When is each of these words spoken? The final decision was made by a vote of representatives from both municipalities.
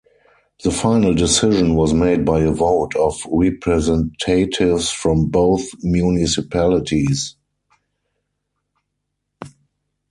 The 0.63 0.71
final 0.71 1.13
decision 1.13 1.75
was 1.75 1.93
made 1.93 2.25
by 2.25 2.39
a 2.39 2.49
vote 2.49 2.95
of 2.95 3.21
representatives 3.29 4.89
from 4.89 5.27
both 5.29 5.61
municipalities. 5.83 7.35